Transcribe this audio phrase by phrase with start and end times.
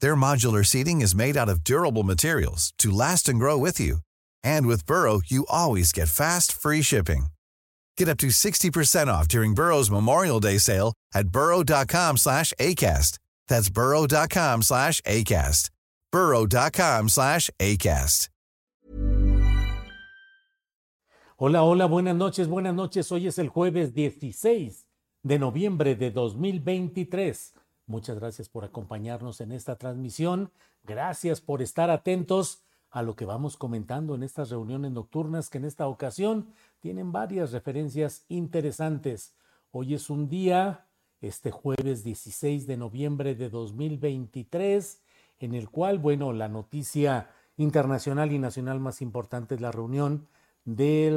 [0.00, 3.98] Their modular seating is made out of durable materials to last and grow with you.
[4.44, 7.26] And with Burrow, you always get fast, free shipping.
[7.96, 13.18] Get up to 60% off during Burrow's Memorial Day sale at burrow.com slash ACAST.
[13.48, 15.70] That's burrow.com slash ACAST.
[16.12, 18.28] burrow.com slash ACAST.
[21.36, 23.10] Hola, hola, buenas noches, buenas noches.
[23.10, 24.86] Hoy es el jueves 16
[25.22, 27.54] de noviembre de 2023.
[27.90, 30.52] Muchas gracias por acompañarnos en esta transmisión.
[30.84, 35.64] Gracias por estar atentos a lo que vamos comentando en estas reuniones nocturnas que en
[35.64, 39.34] esta ocasión tienen varias referencias interesantes.
[39.72, 40.86] Hoy es un día,
[41.20, 45.02] este jueves 16 de noviembre de 2023,
[45.40, 50.28] en el cual, bueno, la noticia internacional y nacional más importante es la reunión
[50.64, 51.10] de,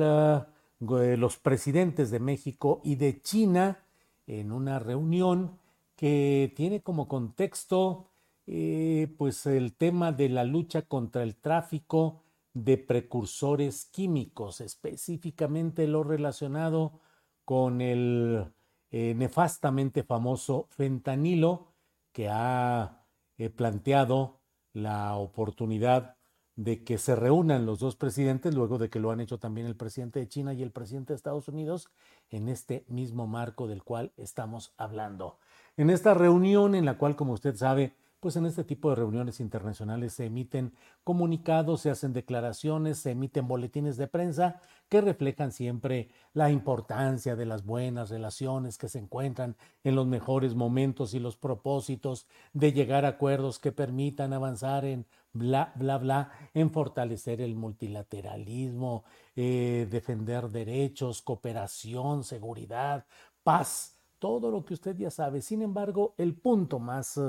[0.79, 3.85] de los presidentes de México y de China
[4.25, 5.61] en una reunión
[5.95, 8.09] que tiene como contexto
[8.45, 16.03] eh, pues el tema de la lucha contra el tráfico de precursores químicos, específicamente lo
[16.03, 17.00] relacionado
[17.45, 18.53] con el
[18.91, 21.73] eh, nefastamente famoso fentanilo
[22.12, 23.06] que ha
[23.38, 24.41] eh, planteado
[24.73, 26.18] la oportunidad
[26.56, 29.75] de que se reúnan los dos presidentes, luego de que lo han hecho también el
[29.75, 31.90] presidente de China y el presidente de Estados Unidos,
[32.30, 35.40] en este mismo marco del cual estamos hablando.
[35.78, 39.41] En esta reunión en la cual, como usted sabe, pues en este tipo de reuniones
[39.41, 40.72] internacionales se emiten
[41.03, 47.45] comunicados, se hacen declaraciones, se emiten boletines de prensa que reflejan siempre la importancia de
[47.45, 53.03] las buenas relaciones que se encuentran en los mejores momentos y los propósitos de llegar
[53.03, 59.03] a acuerdos que permitan avanzar en bla, bla, bla, en fortalecer el multilateralismo,
[59.35, 63.06] eh, defender derechos, cooperación, seguridad,
[63.44, 65.41] paz, todo lo que usted ya sabe.
[65.41, 67.19] Sin embargo, el punto más...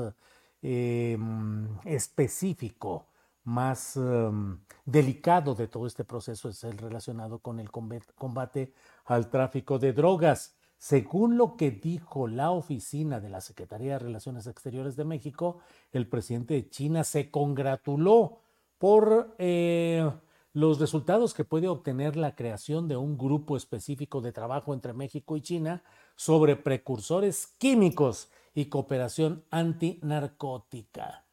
[0.67, 3.09] Em, específico,
[3.43, 8.73] más em, delicado de todo este proceso es el relacionado con el combate
[9.05, 10.57] al tráfico de drogas.
[10.79, 15.59] Según lo que dijo la oficina de la Secretaría de Relaciones Exteriores de México,
[15.93, 18.39] el presidente de China se congratuló
[18.79, 20.11] por eh,
[20.55, 25.37] los resultados que puede obtener la creación de un grupo específico de trabajo entre México
[25.37, 25.83] y China
[26.17, 31.25] sobre precursores químicos y cooperación antinarcótica.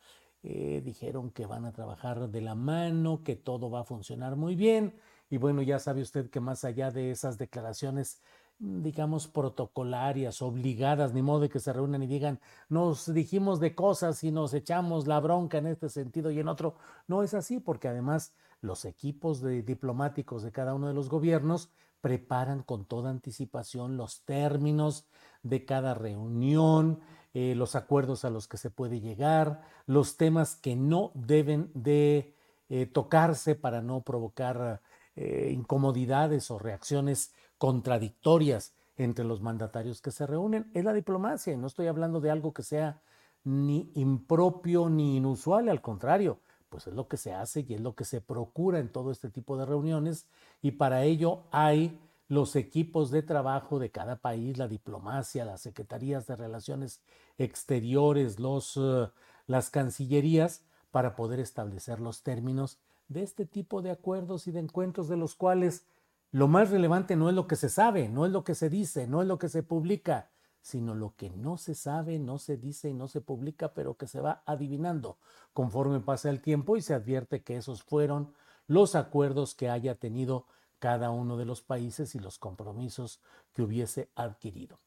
[0.43, 4.55] Eh, dijeron que van a trabajar de la mano, que todo va a funcionar muy
[4.55, 4.95] bien.
[5.29, 8.21] Y bueno, ya sabe usted que más allá de esas declaraciones,
[8.57, 12.39] digamos, protocolarias, obligadas, ni modo de que se reúnan y digan,
[12.69, 16.75] nos dijimos de cosas y nos echamos la bronca en este sentido y en otro.
[17.07, 21.69] No es así, porque además los equipos de diplomáticos de cada uno de los gobiernos
[22.01, 25.07] preparan con toda anticipación los términos
[25.43, 26.99] de cada reunión,
[27.33, 32.35] eh, los acuerdos a los que se puede llegar, los temas que no deben de
[32.69, 34.81] eh, tocarse para no provocar
[35.15, 40.69] eh, incomodidades o reacciones contradictorias entre los mandatarios que se reúnen.
[40.73, 43.01] Es la diplomacia y no estoy hablando de algo que sea
[43.43, 46.39] ni impropio ni inusual, al contrario,
[46.71, 49.29] pues es lo que se hace y es lo que se procura en todo este
[49.29, 50.25] tipo de reuniones
[50.61, 56.27] y para ello hay los equipos de trabajo de cada país, la diplomacia, las secretarías
[56.27, 57.01] de relaciones
[57.37, 59.09] exteriores, los, eh,
[59.47, 62.79] las cancillerías, para poder establecer los términos
[63.09, 65.85] de este tipo de acuerdos y de encuentros de los cuales
[66.31, 69.07] lo más relevante no es lo que se sabe, no es lo que se dice,
[69.07, 70.29] no es lo que se publica,
[70.61, 74.07] sino lo que no se sabe, no se dice y no se publica, pero que
[74.07, 75.17] se va adivinando
[75.53, 78.33] conforme pasa el tiempo y se advierte que esos fueron
[78.67, 80.45] los acuerdos que haya tenido
[80.79, 83.21] cada uno de los países y los compromisos
[83.53, 84.79] que hubiese adquirido.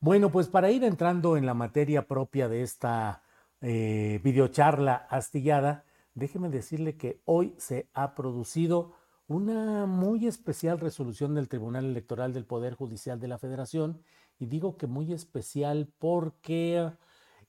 [0.00, 3.22] Bueno, pues para ir entrando en la materia propia de esta
[3.60, 5.84] eh, videocharla astillada,
[6.14, 8.94] déjeme decirle que hoy se ha producido
[9.28, 14.02] una muy especial resolución del Tribunal Electoral del Poder Judicial de la Federación,
[14.38, 16.92] y digo que muy especial porque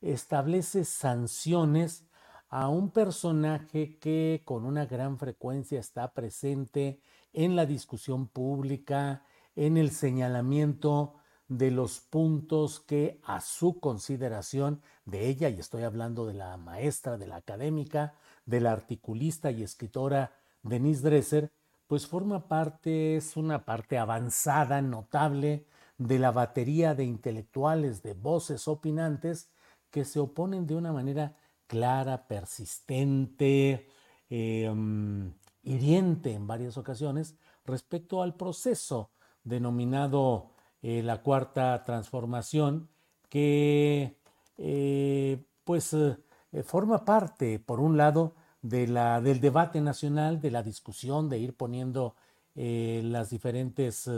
[0.02, 2.06] establece sanciones
[2.50, 7.02] a un personaje que con una gran frecuencia está presente
[7.34, 9.24] en la discusión pública,
[9.56, 11.16] en el señalamiento
[11.48, 17.18] de los puntos que a su consideración de ella, y estoy hablando de la maestra,
[17.18, 18.14] de la académica,
[18.46, 20.34] de la articulista y escritora
[20.64, 21.52] Denise Dresser,
[21.88, 25.66] pues forma parte, es una parte avanzada, notable,
[25.98, 29.50] de la batería de intelectuales, de voces opinantes,
[29.90, 31.36] que se oponen de una manera
[31.68, 33.88] clara, persistente,
[34.30, 35.34] em,
[35.64, 37.36] hiriente en varias ocasiones
[37.66, 39.12] respecto al proceso
[39.44, 40.52] denominado
[40.82, 42.90] eh, la cuarta transformación,
[43.30, 44.18] que
[44.58, 46.18] eh, pues eh,
[46.64, 51.56] forma parte, por un lado, de la, del debate nacional, de la discusión, de ir
[51.56, 52.16] poniendo
[52.56, 54.10] las diferentes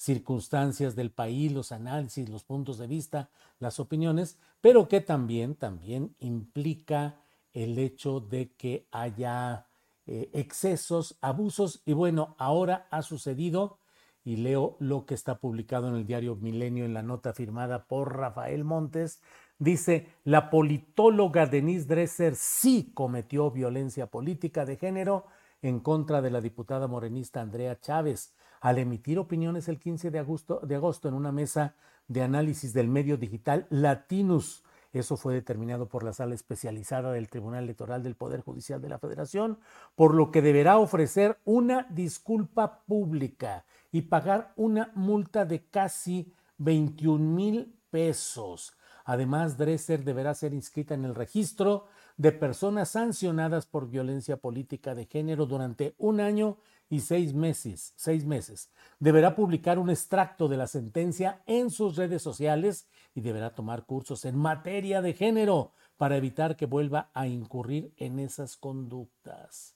[0.00, 6.14] circunstancias del país, los análisis, los puntos de vista, las opiniones, pero que también, también
[6.20, 7.20] implica
[7.52, 9.66] el hecho de que haya
[10.06, 13.78] excesos, abusos, y bueno, ahora ha sucedido
[14.24, 18.16] y leo lo que está publicado en el diario Milenio en la nota firmada por
[18.16, 19.20] Rafael Montes.
[19.58, 25.26] Dice, la politóloga Denise Dresser sí cometió violencia política de género
[25.62, 30.60] en contra de la diputada morenista Andrea Chávez al emitir opiniones el 15 de agosto,
[30.62, 31.74] de agosto en una mesa
[32.08, 34.64] de análisis del medio digital Latinus.
[34.92, 38.98] Eso fue determinado por la sala especializada del Tribunal Electoral del Poder Judicial de la
[38.98, 39.60] Federación,
[39.94, 47.24] por lo que deberá ofrecer una disculpa pública y pagar una multa de casi 21
[47.24, 48.74] mil pesos.
[49.04, 51.86] Además, Dresser deberá ser inscrita en el registro
[52.20, 56.58] de personas sancionadas por violencia política de género durante un año
[56.90, 58.68] y seis meses, seis meses.
[58.98, 64.26] Deberá publicar un extracto de la sentencia en sus redes sociales y deberá tomar cursos
[64.26, 69.74] en materia de género para evitar que vuelva a incurrir en esas conductas.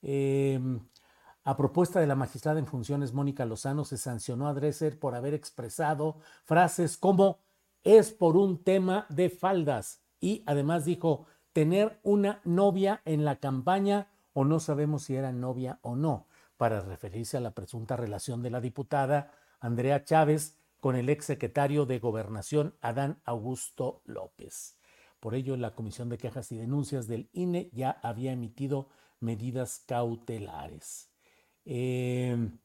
[0.00, 0.58] Eh,
[1.44, 5.34] a propuesta de la magistrada en funciones Mónica Lozano, se sancionó a Dresser por haber
[5.34, 7.40] expresado frases como
[7.84, 14.08] es por un tema de faldas y además dijo tener una novia en la campaña
[14.32, 16.26] o no sabemos si era novia o no,
[16.56, 21.98] para referirse a la presunta relación de la diputada Andrea Chávez con el exsecretario de
[21.98, 24.76] Gobernación Adán Augusto López.
[25.20, 28.88] Por ello, la Comisión de Quejas y Denuncias del INE ya había emitido
[29.20, 31.10] medidas cautelares.
[31.64, 32.58] Em,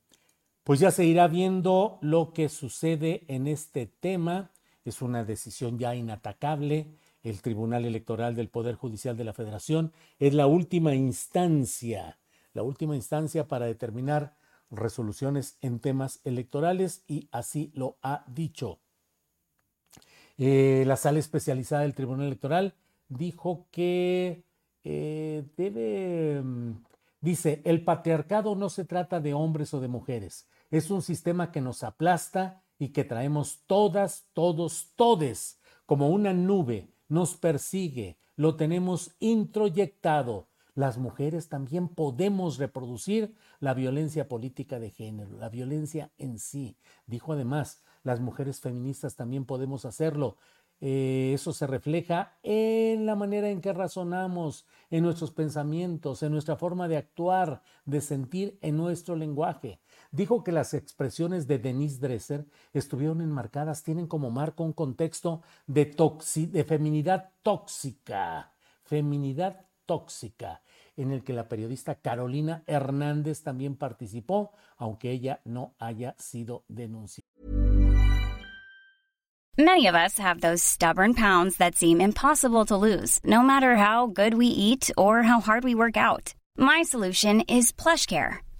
[0.63, 4.51] pues ya se irá viendo lo que sucede en este tema.
[4.83, 6.97] Es una decisión ya inatacable.
[7.29, 12.19] El Tribunal Electoral del Poder Judicial de la Federación es la última instancia,
[12.53, 14.35] la última instancia para determinar
[14.71, 18.79] resoluciones en temas electorales y así lo ha dicho.
[20.37, 22.75] Eh, la sala especializada del Tribunal Electoral
[23.09, 24.43] dijo que
[24.83, 26.75] eh, debe mm,
[27.19, 31.61] Dice, el patriarcado no se trata de hombres o de mujeres, es un sistema que
[31.61, 39.15] nos aplasta y que traemos todas, todos, todes, como una nube, nos persigue, lo tenemos
[39.19, 40.47] introyectado.
[40.75, 46.77] Las mujeres también podemos reproducir la violencia política de género, la violencia en sí.
[47.07, 50.37] Dijo además, las mujeres feministas también podemos hacerlo.
[50.79, 56.55] Eh, eso se refleja en la manera en que razonamos, en nuestros pensamientos, en nuestra
[56.55, 59.79] forma de actuar, de sentir, en nuestro lenguaje.
[60.17, 65.85] Dijo que las expresiones de Denise Dresser estuvieron enmarcadas, tienen como marco un contexto de,
[65.85, 68.51] de feminidad tóxica,
[68.83, 70.63] feminidad tóxica,
[70.95, 77.29] en el que la periodista Carolina Hernández también participó, aunque ella no haya sido denunciada.
[79.55, 84.07] Many of us have those stubborn pounds that seem impossible to lose, no matter how
[84.07, 86.33] good we eat or how hard we work out.
[86.57, 88.46] My solution is PlushCare.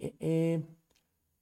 [0.00, 0.64] eh, eh,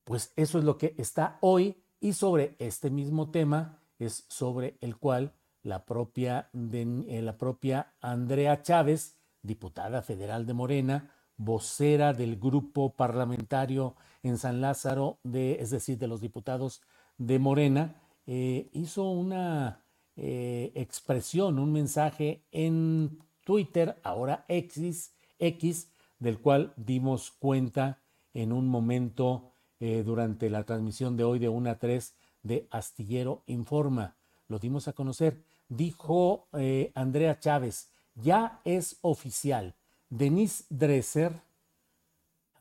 [0.04, 4.96] pues eso es lo que está hoy y sobre este mismo tema es sobre el
[4.96, 12.94] cual la propia, eh, la propia Andrea Chávez, diputada federal de Morena, vocera del grupo
[12.94, 16.82] parlamentario en San Lázaro, de, es decir, de los diputados
[17.18, 19.82] de Morena, eh, hizo una
[20.16, 28.00] eh, expresión, un mensaje en Twitter, ahora X, X, del cual dimos cuenta
[28.36, 34.16] en un momento durante la transmisión de hoy de 1 a 3 de Astillero Informa.
[34.48, 39.74] Lo dimos a conocer dijo eh, Andrea Chávez, ya es oficial.
[40.08, 41.32] Denise Dresser,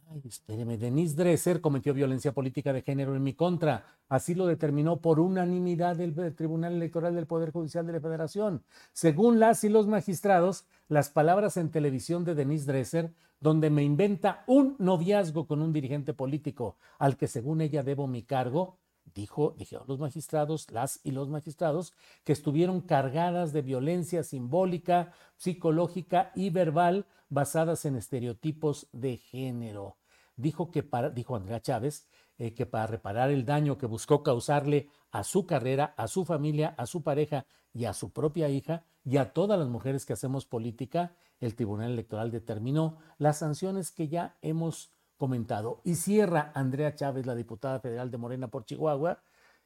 [0.09, 3.85] ay, espéreme, Denise Dresser cometió violencia política de género en mi contra.
[4.09, 8.63] Así lo determinó por unanimidad el Tribunal Electoral del Poder Judicial de la Federación.
[8.93, 14.43] Según las y los magistrados, las palabras en televisión de Denise Dresser, donde me inventa
[14.47, 18.79] un noviazgo con un dirigente político al que según ella debo mi cargo,
[19.13, 26.31] dijo, dijeron los magistrados, las y los magistrados, que estuvieron cargadas de violencia simbólica, psicológica
[26.35, 29.97] y verbal basadas en estereotipos de género.
[30.37, 34.89] Dijo que para, dijo Andrea Chávez, eh, que para reparar el daño que buscó causarle
[35.11, 39.17] a su carrera, a su familia, a su pareja y a su propia hija y
[39.17, 44.37] a todas las mujeres que hacemos política, el Tribunal Electoral determinó las sanciones que ya
[44.41, 45.81] hemos comentado.
[45.83, 49.19] Y cierra Andrea Chávez, la diputada federal de Morena por Chihuahua,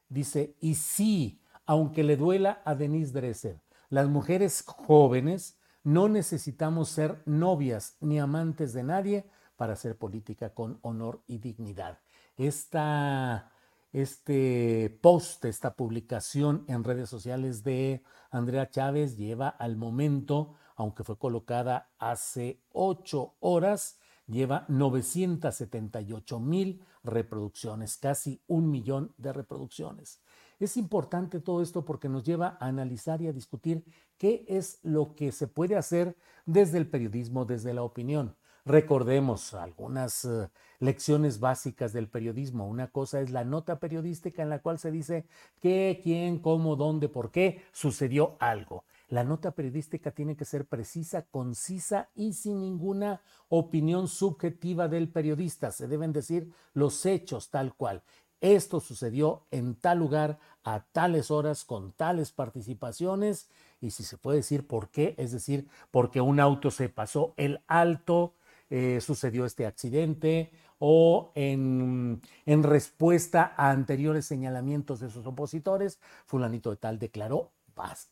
[0.08, 7.22] dice, y sí, aunque le duela a Denise Dresser, las mujeres jóvenes no necesitamos ser
[7.26, 12.00] novias ni amantes de nadie para hacer política con honor y dignidad.
[12.38, 13.52] Esta,
[13.92, 21.18] este post, esta publicación en redes sociales de Andrea Chávez lleva al momento, aunque fue
[21.18, 30.22] colocada hace ocho horas, lleva 978 mil reproducciones, casi un millón de reproducciones.
[30.58, 33.84] Es importante todo esto porque nos lleva a analizar y a discutir
[34.18, 38.38] qué es lo que se puede hacer desde el periodismo, desde la opinión.
[38.64, 42.70] Recordemos algunas eh, lecciones básicas del periodismo.
[42.70, 45.26] Una cosa es la nota periodística en la cual se dice
[45.60, 48.86] qué, quién, cómo, dónde, por qué sucedió algo.
[49.10, 55.72] La nota periodística tiene que ser precisa, concisa y sin ninguna opinión subjetiva del periodista.
[55.72, 58.04] Se deben decir los hechos tal cual.
[58.40, 63.50] Esto sucedió en tal lugar, a tales horas, con tales participaciones,
[63.82, 67.62] y si se puede decir por qué, es decir, porque un auto se pasó el
[67.68, 68.36] alto,
[68.70, 76.70] eh, sucedió este accidente, o en, en respuesta a anteriores señalamientos de sus opositores, fulanito
[76.70, 77.52] de tal declaró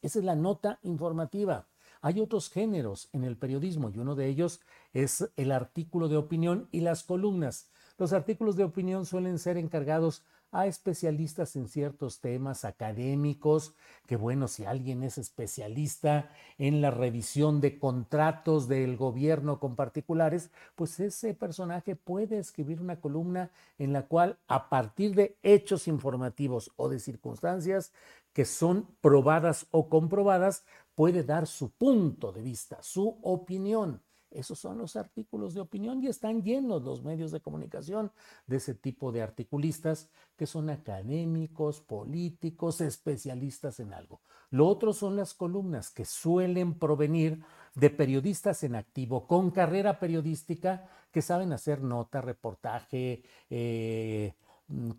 [0.01, 1.67] esa es la nota informativa.
[2.01, 4.61] Hay otros géneros en el periodismo y uno de ellos
[4.93, 7.69] es el artículo de opinión y las columnas.
[7.97, 14.47] Los artículos de opinión suelen ser encargados a especialistas en ciertos temas académicos, que bueno,
[14.47, 21.33] si alguien es especialista en la revisión de contratos del gobierno con particulares, pues ese
[21.33, 26.99] personaje puede escribir una columna en la cual a partir de hechos informativos o de
[26.99, 27.91] circunstancias
[28.37, 30.63] que son probadas o comprobadas,
[30.93, 34.03] puede dar su punto de vista, su opinión.
[34.29, 38.11] Esos son los artículos de opinión y están llenos los medios de comunicación
[38.45, 44.21] de ese tipo de articulistas que son académicos, políticos, especialistas en algo.
[44.51, 50.87] Lo otro son las columnas que suelen provenir de periodistas en activo con carrera periodística
[51.11, 54.35] que saben hacer nota, reportaje, eh,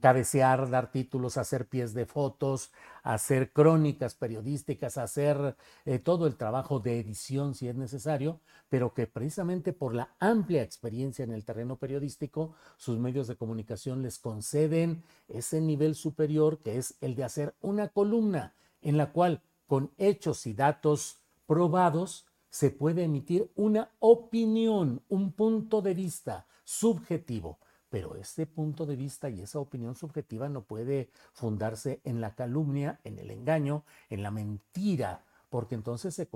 [0.01, 2.73] cabecear, dar títulos, hacer pies de fotos,
[3.03, 9.07] hacer crónicas periodísticas, hacer eh, todo el trabajo de edición si es necesario, pero que
[9.07, 15.03] precisamente por la amplia experiencia en el terreno periodístico, sus medios de comunicación les conceden
[15.29, 20.47] ese nivel superior que es el de hacer una columna en la cual con hechos
[20.47, 27.59] y datos probados se puede emitir una opinión, un punto de vista subjetivo
[27.90, 33.00] pero ese punto de vista y esa opinión subjetiva no puede fundarse en la calumnia,
[33.04, 36.28] en el engaño, en la mentira, porque entonces se,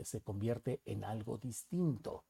[0.00, 2.24] se, convierte en algo distinto.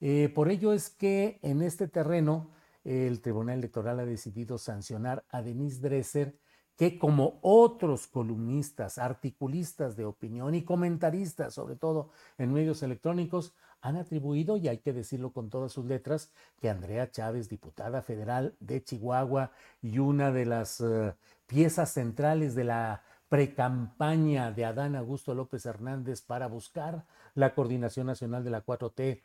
[0.00, 2.50] Eh, por ello es que en este terreno
[2.84, 6.38] el Tribunal Electoral ha decidido sancionar a Denise Dresser,
[6.76, 13.96] que como otros columnistas, articulistas de opinión y comentaristas, sobre todo en medios electrónicos, han
[13.96, 18.82] atribuido, y hay que decirlo con todas sus letras, que Andrea Chávez, diputada federal de
[18.82, 21.12] Chihuahua y una de las uh,
[21.46, 28.44] piezas centrales de la precampaña de Adán Augusto López Hernández para buscar la coordinación nacional
[28.44, 29.22] de la 4T,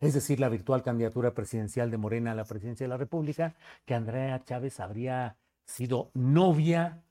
[0.00, 3.94] es decir, la virtual candidatura presidencial de Morena a la presidencia de la República, que
[3.94, 5.36] Andrea Chávez habría
[5.66, 7.02] sido novia,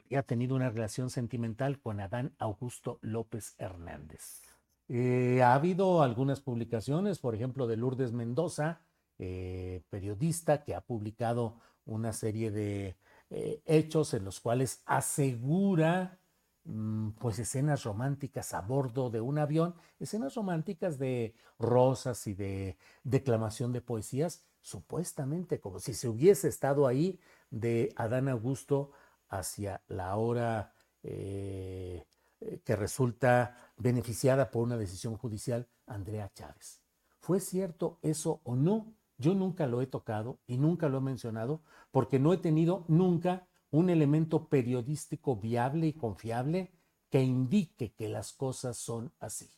[0.00, 4.42] habría tenido una relación sentimental con Adán Augusto López Hernández.
[4.88, 8.80] Eh, ha habido algunas publicaciones, por ejemplo, de Lourdes Mendoza,
[9.18, 12.96] eh, periodista, que ha publicado una serie de
[13.30, 16.18] eh, hechos en los cuales asegura
[16.64, 22.76] mm, pues escenas románticas a bordo de un avión, escenas románticas de rosas y de
[23.02, 27.20] declamación de poesías, supuestamente como si se hubiese estado ahí
[27.50, 28.90] de Adán Augusto
[29.28, 32.04] hacia la hora eh,
[32.40, 36.82] eh, que resulta beneficiada por una decisión judicial, Andrea Chávez.
[37.20, 38.92] ¿Fue cierto eso o no?
[39.18, 43.46] Yo nunca lo he tocado y nunca lo he mencionado porque no he tenido nunca
[43.70, 46.72] un elemento periodístico viable y confiable
[47.08, 49.48] que indique que las cosas son así.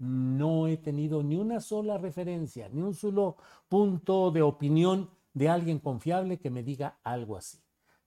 [0.00, 3.36] No he tenido ni una sola referencia, ni un solo
[3.68, 7.62] punto de opinión de alguien confiable que me diga algo así.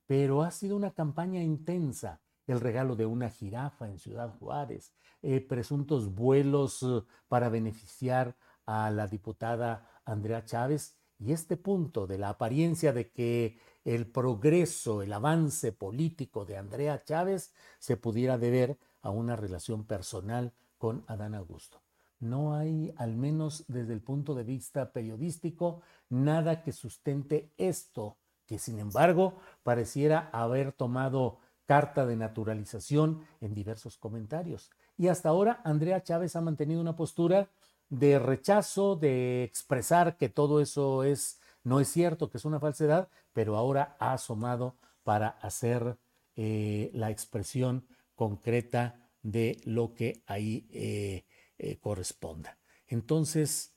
[0.07, 2.19] Pero ha sido una campaña intensa.
[2.47, 8.35] El regalo de una jirafa en Ciudad Juárez, eh, presuntos vuelos eh, para beneficiar
[8.65, 15.03] a la diputada Andrea Chávez y este punto de la apariencia de que el progreso,
[15.03, 21.35] el avance político de Andrea Chávez se pudiera deber a una relación personal con Adán
[21.35, 21.82] Augusto.
[22.23, 28.59] No hay, al menos desde el punto de vista periodístico, nada que sustente esto, que
[28.59, 34.71] sin embargo pareciera haber tomado carta de naturalización en diversos comentarios.
[34.97, 37.49] Y hasta ahora Andrea Chávez ha mantenido una postura
[37.89, 43.09] de rechazo, de expresar que todo eso es, no es cierto, que es una falsedad,
[43.33, 45.97] pero ahora ha asomado para hacer
[46.37, 51.25] eh, la expresión concreta de lo que ahí eh,
[51.63, 52.57] eh, corresponda.
[52.87, 53.75] Entonces,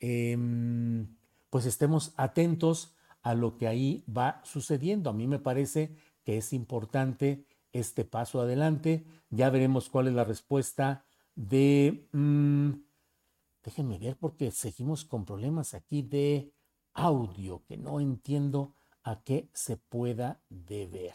[0.00, 1.16] em,
[1.50, 5.10] pues estemos atentos a lo que ahí va sucediendo.
[5.10, 9.04] A mí me parece que es importante este paso adelante.
[9.30, 12.08] Ya veremos cuál es la respuesta de...
[12.12, 12.86] Mm,
[13.66, 16.52] Déjenme ver porque seguimos con problemas aquí de
[16.94, 21.14] audio que no entiendo a qué se pueda deber.